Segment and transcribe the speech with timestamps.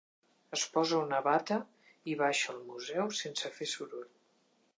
[0.55, 1.57] Es posa una bata
[2.13, 4.11] i baixa al museu sense fer soroll.